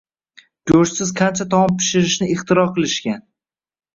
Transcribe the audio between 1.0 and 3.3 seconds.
qancha taom pishirishni ixtiro qilishgan